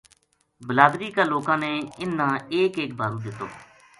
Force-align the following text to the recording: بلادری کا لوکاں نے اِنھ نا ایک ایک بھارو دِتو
بلادری 0.67 1.09
کا 1.15 1.23
لوکاں 1.31 1.57
نے 1.63 1.71
اِنھ 1.99 2.15
نا 2.19 2.27
ایک 2.55 2.73
ایک 2.79 2.91
بھارو 2.99 3.17
دِتو 3.25 3.47